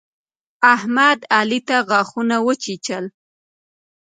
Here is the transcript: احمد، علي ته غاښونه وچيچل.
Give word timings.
احمد، 0.75 1.19
علي 1.37 1.59
ته 1.67 1.77
غاښونه 1.89 2.35
وچيچل. 2.47 3.05